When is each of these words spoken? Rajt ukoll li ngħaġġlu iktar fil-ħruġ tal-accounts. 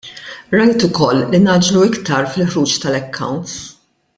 Rajt 0.53 0.85
ukoll 0.87 1.19
li 1.33 1.41
ngħaġġlu 1.43 1.83
iktar 1.91 2.31
fil-ħruġ 2.37 2.75
tal-accounts. 2.87 3.57